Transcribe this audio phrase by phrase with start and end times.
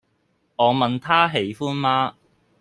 [0.55, 2.15] 我問他喜歡嗎